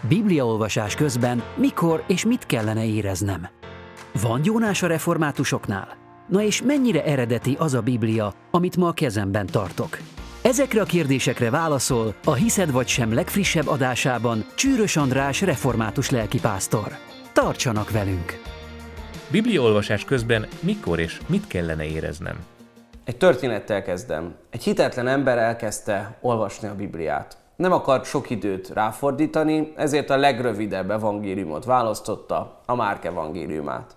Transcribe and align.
Bibliaolvasás 0.00 0.94
közben 0.94 1.42
mikor 1.54 2.04
és 2.06 2.24
mit 2.24 2.46
kellene 2.46 2.84
éreznem? 2.84 3.48
Van 4.22 4.42
gyónás 4.42 4.82
a 4.82 4.86
reformátusoknál? 4.86 5.96
Na 6.28 6.42
és 6.42 6.62
mennyire 6.62 7.04
eredeti 7.04 7.56
az 7.58 7.74
a 7.74 7.80
Biblia, 7.80 8.34
amit 8.50 8.76
ma 8.76 8.88
a 8.88 8.92
kezemben 8.92 9.46
tartok? 9.46 9.98
Ezekre 10.42 10.80
a 10.80 10.84
kérdésekre 10.84 11.50
válaszol 11.50 12.14
a 12.24 12.32
Hiszed 12.32 12.72
vagy 12.72 12.86
sem 12.86 13.14
legfrissebb 13.14 13.66
adásában 13.66 14.44
Csűrös 14.54 14.96
András 14.96 15.40
református 15.40 16.10
lelkipásztor. 16.10 16.96
Tartsanak 17.32 17.90
velünk! 17.90 18.40
Bibliaolvasás 19.30 20.04
közben 20.04 20.46
mikor 20.60 20.98
és 20.98 21.20
mit 21.26 21.46
kellene 21.46 21.84
éreznem? 21.84 22.36
Egy 23.04 23.16
történettel 23.16 23.82
kezdem. 23.82 24.34
Egy 24.50 24.62
hitetlen 24.62 25.08
ember 25.08 25.38
elkezdte 25.38 26.18
olvasni 26.20 26.68
a 26.68 26.74
Bibliát. 26.74 27.36
Nem 27.58 27.72
akart 27.72 28.04
sok 28.04 28.30
időt 28.30 28.68
ráfordítani, 28.68 29.72
ezért 29.76 30.10
a 30.10 30.16
legrövidebb 30.16 30.90
evangéliumot 30.90 31.64
választotta, 31.64 32.60
a 32.66 32.74
Márk 32.74 33.04
evangéliumát. 33.04 33.96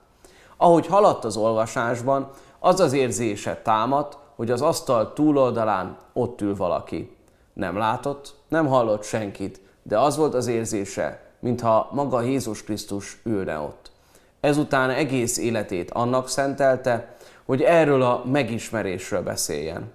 Ahogy 0.58 0.88
haladt 0.88 1.24
az 1.24 1.38
olvasásban, 1.38 2.30
az 2.60 2.80
az 2.80 2.94
érzése 2.94 3.62
támadt, 3.64 4.18
hogy 4.36 4.52
az 4.52 4.62
asztal 4.62 5.14
túloldalán 5.14 5.98
ott 6.14 6.42
ül 6.42 6.56
valaki. 6.56 7.16
Nem 7.54 7.78
látott, 7.78 8.36
nem 8.48 8.68
hallott 8.68 9.04
senkit, 9.04 9.62
de 9.84 10.00
az 10.00 10.18
volt 10.18 10.34
az 10.34 10.48
érzése, 10.48 11.22
mintha 11.40 11.90
maga 11.92 12.22
Jézus 12.22 12.64
Krisztus 12.64 13.22
ülne 13.24 13.60
ott. 13.60 13.92
Ezután 14.40 14.90
egész 14.90 15.38
életét 15.38 15.92
annak 15.92 16.30
szentelte, 16.30 17.16
hogy 17.46 17.62
erről 17.62 18.02
a 18.02 18.24
megismerésről 18.26 19.22
beszéljen. 19.22 19.94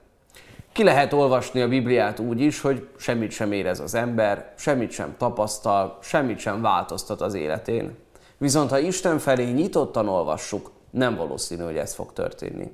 Ki 0.76 0.82
lehet 0.82 1.12
olvasni 1.12 1.60
a 1.60 1.68
Bibliát 1.68 2.18
úgy 2.18 2.40
is, 2.40 2.60
hogy 2.60 2.88
semmit 2.96 3.30
sem 3.30 3.52
érez 3.52 3.80
az 3.80 3.94
ember, 3.94 4.52
semmit 4.56 4.90
sem 4.90 5.14
tapasztal, 5.18 5.98
semmit 6.02 6.38
sem 6.38 6.62
változtat 6.62 7.20
az 7.20 7.34
életén. 7.34 7.96
Viszont 8.38 8.70
ha 8.70 8.78
Isten 8.78 9.18
felé 9.18 9.50
nyitottan 9.50 10.08
olvassuk, 10.08 10.70
nem 10.90 11.16
valószínű, 11.16 11.62
hogy 11.62 11.76
ez 11.76 11.94
fog 11.94 12.12
történni. 12.12 12.72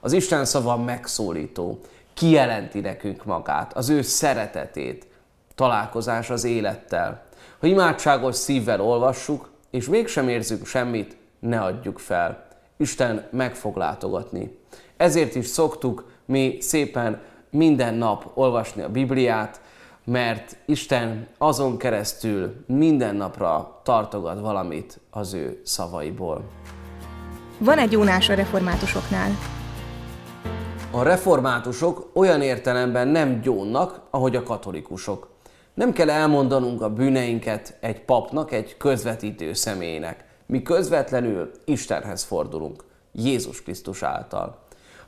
Az 0.00 0.12
Isten 0.12 0.44
szava 0.44 0.76
megszólító, 0.76 1.78
kijelenti 2.14 2.80
nekünk 2.80 3.24
magát, 3.24 3.76
az 3.76 3.88
ő 3.88 4.02
szeretetét, 4.02 5.06
találkozás 5.54 6.30
az 6.30 6.44
élettel. 6.44 7.24
Ha 7.60 7.66
imádságos 7.66 8.36
szívvel 8.36 8.80
olvassuk, 8.80 9.50
és 9.70 9.88
mégsem 9.88 10.28
érzünk 10.28 10.66
semmit, 10.66 11.16
ne 11.38 11.60
adjuk 11.60 11.98
fel. 11.98 12.46
Isten 12.76 13.26
meg 13.30 13.54
fog 13.54 13.76
látogatni. 13.76 14.58
Ezért 14.96 15.34
is 15.34 15.46
szoktuk 15.46 16.12
mi 16.26 16.56
szépen 16.60 17.20
minden 17.50 17.94
nap 17.94 18.30
olvasni 18.34 18.82
a 18.82 18.88
Bibliát, 18.88 19.60
mert 20.04 20.56
Isten 20.66 21.28
azon 21.38 21.78
keresztül 21.78 22.64
minden 22.66 23.16
napra 23.16 23.80
tartogat 23.82 24.40
valamit 24.40 25.00
az 25.10 25.34
ő 25.34 25.60
szavaiból. 25.64 26.44
Van 27.58 27.78
egy 27.78 27.92
jónás 27.92 28.28
a 28.28 28.34
reformátusoknál. 28.34 29.30
A 30.90 31.02
reformátusok 31.02 32.10
olyan 32.14 32.42
értelemben 32.42 33.08
nem 33.08 33.40
gyónnak, 33.40 34.00
ahogy 34.10 34.36
a 34.36 34.42
katolikusok. 34.42 35.28
Nem 35.74 35.92
kell 35.92 36.10
elmondanunk 36.10 36.82
a 36.82 36.90
bűneinket 36.90 37.76
egy 37.80 38.04
papnak, 38.04 38.52
egy 38.52 38.76
közvetítő 38.76 39.52
személynek. 39.52 40.24
Mi 40.46 40.62
közvetlenül 40.62 41.50
Istenhez 41.64 42.22
fordulunk, 42.22 42.84
Jézus 43.12 43.62
Krisztus 43.62 44.02
által. 44.02 44.58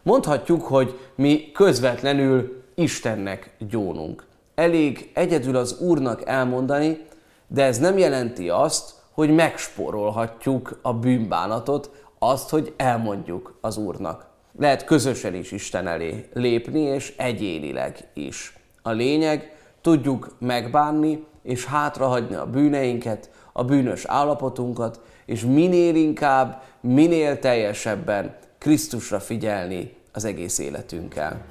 Mondhatjuk, 0.02 0.62
hogy 0.62 0.98
mi 1.14 1.50
közvetlenül 1.52 2.62
Istennek 2.74 3.54
gyónunk. 3.58 4.24
Elég 4.54 5.10
egyedül 5.14 5.56
az 5.56 5.80
Úrnak 5.80 6.28
elmondani, 6.28 7.06
de 7.46 7.64
ez 7.64 7.78
nem 7.78 7.98
jelenti 7.98 8.48
azt, 8.48 8.94
hogy 9.12 9.34
megspórolhatjuk 9.34 10.78
a 10.82 10.94
bűnbánatot, 10.94 11.90
azt, 12.18 12.50
hogy 12.50 12.72
elmondjuk 12.76 13.58
az 13.60 13.76
Úrnak. 13.76 14.26
Lehet 14.58 14.84
közösen 14.84 15.34
is 15.34 15.52
Isten 15.52 15.86
elé 15.86 16.28
lépni, 16.32 16.80
és 16.80 17.14
egyénileg 17.16 18.08
is. 18.14 18.56
A 18.82 18.90
lényeg, 18.90 19.56
tudjuk 19.80 20.36
megbánni, 20.38 21.24
és 21.42 21.64
hátrahagyni 21.64 22.34
a 22.34 22.46
bűneinket, 22.46 23.30
a 23.52 23.64
bűnös 23.64 24.04
állapotunkat, 24.04 25.00
és 25.26 25.44
minél 25.44 25.94
inkább, 25.94 26.62
minél 26.80 27.38
teljesebben 27.38 28.36
Krisztusra 28.62 29.20
figyelni 29.20 29.94
az 30.12 30.24
egész 30.24 30.58
életünkkel. 30.58 31.44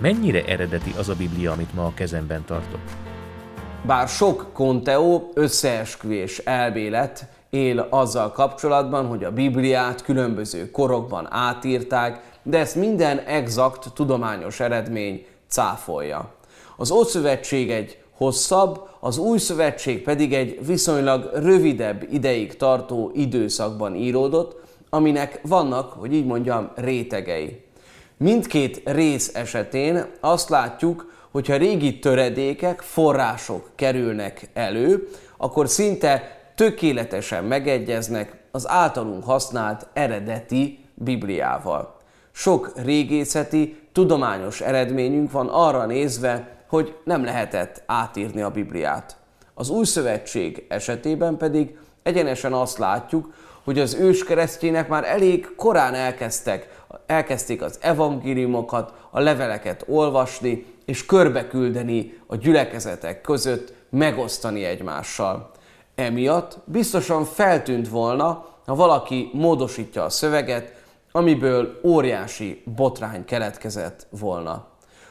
Mennyire 0.00 0.44
eredeti 0.44 0.94
az 0.98 1.08
a 1.08 1.14
Biblia, 1.14 1.52
amit 1.52 1.74
ma 1.74 1.84
a 1.84 1.92
kezemben 1.94 2.44
tartok? 2.44 2.80
Bár 3.86 4.08
sok 4.08 4.50
konteó, 4.52 5.30
összeesküvés 5.34 6.38
elmélet 6.38 7.26
él 7.50 7.86
azzal 7.90 8.32
kapcsolatban, 8.32 9.06
hogy 9.06 9.24
a 9.24 9.32
Bibliát 9.32 10.02
különböző 10.02 10.70
korokban 10.70 11.26
átírták, 11.30 12.38
de 12.42 12.58
ezt 12.58 12.76
minden 12.76 13.18
exakt 13.18 13.92
tudományos 13.94 14.60
eredmény 14.60 15.26
cáfolja. 15.48 16.34
Az 16.76 16.90
Ószövetség 16.90 17.70
egy 17.70 17.98
hosszabb, 18.16 18.88
az 19.00 19.18
Új 19.18 19.38
Szövetség 19.38 20.02
pedig 20.02 20.34
egy 20.34 20.66
viszonylag 20.66 21.30
rövidebb 21.34 22.06
ideig 22.10 22.56
tartó 22.56 23.10
időszakban 23.14 23.94
íródott, 23.94 24.60
aminek 24.94 25.40
vannak, 25.42 25.92
hogy 25.92 26.14
így 26.14 26.26
mondjam, 26.26 26.70
rétegei. 26.74 27.64
Mindkét 28.16 28.80
rész 28.84 29.34
esetén 29.34 30.06
azt 30.20 30.48
látjuk, 30.48 31.12
hogyha 31.30 31.56
régi 31.56 31.98
töredékek, 31.98 32.80
források 32.80 33.70
kerülnek 33.74 34.48
elő, 34.52 35.08
akkor 35.36 35.68
szinte 35.68 36.40
tökéletesen 36.54 37.44
megegyeznek 37.44 38.36
az 38.50 38.68
általunk 38.68 39.24
használt 39.24 39.86
eredeti 39.92 40.78
Bibliával. 40.94 41.96
Sok 42.32 42.72
régészeti, 42.84 43.76
tudományos 43.92 44.60
eredményünk 44.60 45.30
van 45.30 45.48
arra 45.48 45.86
nézve, 45.86 46.64
hogy 46.68 46.96
nem 47.04 47.24
lehetett 47.24 47.82
átírni 47.86 48.40
a 48.42 48.50
Bibliát. 48.50 49.16
Az 49.54 49.70
új 49.70 49.84
szövetség 49.84 50.66
esetében 50.68 51.36
pedig 51.36 51.78
egyenesen 52.02 52.52
azt 52.52 52.78
látjuk, 52.78 53.32
hogy 53.64 53.78
az 53.78 53.94
őskeresztjének 53.94 54.88
már 54.88 55.04
elég 55.04 55.54
korán 55.56 55.94
elkezdtek, 55.94 56.80
elkezdték 57.06 57.62
az 57.62 57.78
evangéliumokat, 57.80 58.92
a 59.10 59.20
leveleket 59.20 59.84
olvasni, 59.88 60.66
és 60.84 61.06
körbeküldeni 61.06 62.18
a 62.26 62.36
gyülekezetek 62.36 63.20
között, 63.20 63.72
megosztani 63.90 64.64
egymással. 64.64 65.50
Emiatt 65.94 66.58
biztosan 66.64 67.24
feltűnt 67.24 67.88
volna, 67.88 68.46
ha 68.66 68.74
valaki 68.74 69.30
módosítja 69.32 70.04
a 70.04 70.10
szöveget, 70.10 70.74
amiből 71.12 71.80
óriási 71.82 72.62
botrány 72.76 73.24
keletkezett 73.24 74.06
volna. 74.10 74.66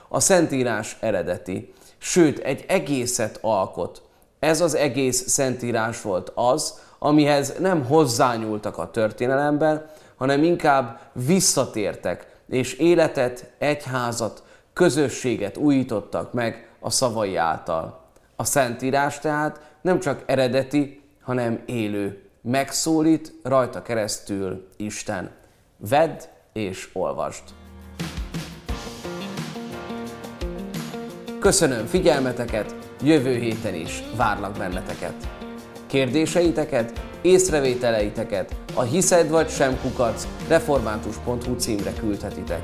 A 0.10 0.20
Szentírás 0.20 0.98
eredeti, 1.00 1.74
sőt 1.98 2.40
egy 2.40 2.66
egészet 2.68 3.40
alkot. 3.42 4.02
Ez 4.40 4.62
az 4.62 4.76
egész 4.76 5.28
Szentírás 5.28 6.02
volt 6.02 6.32
az, 6.36 6.80
amihez 7.04 7.54
nem 7.60 7.86
hozzányúltak 7.86 8.78
a 8.78 8.92
történelemben, 8.92 9.86
hanem 10.16 10.44
inkább 10.44 11.00
visszatértek, 11.14 12.42
és 12.50 12.74
életet, 12.74 13.52
egyházat, 13.58 14.44
közösséget 14.74 15.58
újítottak 15.58 16.34
meg 16.34 16.70
a 16.80 16.90
szavai 16.90 17.36
által. 17.36 18.00
A 18.36 18.44
Szentírás 18.44 19.20
tehát 19.20 19.62
nem 19.82 20.00
csak 20.00 20.24
eredeti, 20.26 21.02
hanem 21.22 21.62
élő. 21.66 22.24
Megszólít 22.42 23.34
rajta 23.44 23.82
keresztül 23.82 24.68
Isten. 24.78 25.32
Vedd 25.78 26.22
és 26.54 26.90
olvasd! 26.94 27.44
Köszönöm 31.40 31.86
figyelmeteket, 31.86 32.76
jövő 33.04 33.36
héten 33.36 33.74
is 33.74 34.04
várlak 34.16 34.58
benneteket. 34.58 35.28
Kérdéseiteket, 35.92 37.02
észrevételeiteket 37.22 38.56
a 38.76 38.82
hiszed 38.82 39.30
vagy 39.30 39.50
sem 39.50 39.80
kukac 39.82 40.28
református.hu 40.48 41.56
címre 41.56 41.94
küldhetitek. 41.94 42.62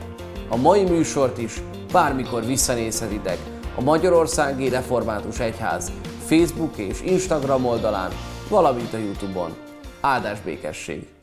A 0.49 0.55
mai 0.55 0.83
műsort 0.83 1.37
is 1.37 1.53
bármikor 1.91 2.45
visszanézhetitek 2.45 3.37
a 3.75 3.81
Magyarországi 3.81 4.69
Református 4.69 5.39
Egyház 5.39 5.91
Facebook 6.25 6.77
és 6.77 7.01
Instagram 7.01 7.65
oldalán, 7.65 8.11
valamint 8.49 8.93
a 8.93 8.97
Youtube-on. 8.97 9.55
Áldás 10.01 10.41
békesség! 10.41 11.16